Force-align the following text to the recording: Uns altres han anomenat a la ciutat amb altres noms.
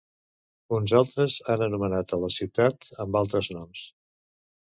Uns 0.77 0.93
altres 0.99 1.35
han 1.53 1.65
anomenat 1.65 2.15
a 2.17 2.19
la 2.23 2.31
ciutat 2.37 2.89
amb 3.05 3.19
altres 3.23 3.51
noms. 3.59 3.85